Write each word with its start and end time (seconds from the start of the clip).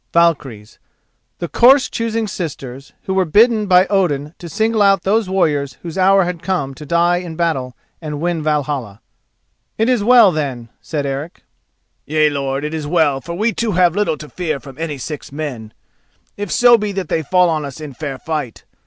[*] 0.07 0.11
The 0.13 0.79
"corse 1.53 1.87
choosing 1.87 2.25
sisters" 2.27 2.93
who 3.03 3.13
were 3.13 3.23
bidden 3.23 3.67
by 3.67 3.85
Odin 3.85 4.33
to 4.39 4.49
single 4.49 4.81
out 4.81 5.03
those 5.03 5.29
warriors 5.29 5.77
whose 5.83 5.95
hour 5.95 6.23
had 6.23 6.41
come 6.41 6.73
to 6.73 6.87
die 6.87 7.17
in 7.17 7.35
battle 7.35 7.77
and 8.01 8.19
win 8.19 8.41
Valhalla. 8.41 8.99
"It 9.77 9.89
is 9.89 10.03
well, 10.03 10.31
then," 10.31 10.69
said 10.81 11.05
Eric. 11.05 11.43
"Yea, 12.07 12.31
lord, 12.31 12.63
it 12.63 12.73
is 12.73 12.87
well, 12.87 13.21
for 13.21 13.35
we 13.35 13.53
two 13.53 13.73
have 13.73 13.95
little 13.95 14.17
to 14.17 14.27
fear 14.27 14.59
from 14.59 14.79
any 14.79 14.97
six 14.97 15.31
men, 15.31 15.71
if 16.35 16.51
so 16.51 16.79
be 16.79 16.91
that 16.93 17.07
they 17.07 17.21
fall 17.21 17.47
on 17.47 17.63
us 17.63 17.79
in 17.79 17.93
fair 17.93 18.17
fight. 18.17 18.63